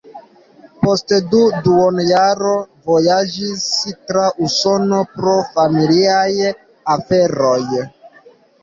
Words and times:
Poste 0.85 1.19
dum 1.33 1.59
duonjaro 1.67 2.53
vojaĝis 2.93 3.69
tra 4.09 4.25
Usono 4.49 5.03
pro 5.15 5.37
familiaj 5.53 6.53
aferoj. 6.99 7.59